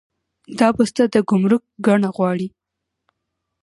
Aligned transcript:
دا 0.59 0.67
بسته 0.77 1.03
د 1.13 1.15
ګمرک 1.29 1.63
ګڼه 1.85 2.09
غواړي. 2.15 2.47